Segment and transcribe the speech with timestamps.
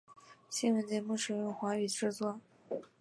[0.49, 2.39] 新闻节目使用华语制作。